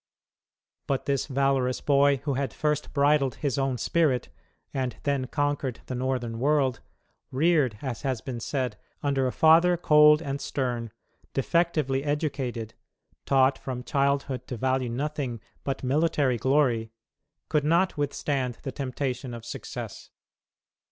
[0.87, 4.29] But this valorous boy, who had first bridled his own spirit,
[4.73, 6.79] and then conquered the Northern world,
[7.29, 10.91] "reared," as has been said, "under a father cold and stern,
[11.35, 12.73] defectively educated,
[13.27, 16.91] taught from childhood to value nothing but military glory,"
[17.47, 20.09] could not withstand the temptation of success.